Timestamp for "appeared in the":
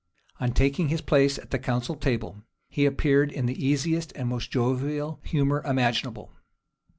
2.87-3.63